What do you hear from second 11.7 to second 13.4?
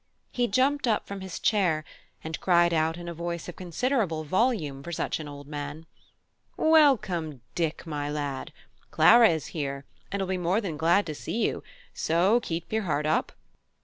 so keep your heart up."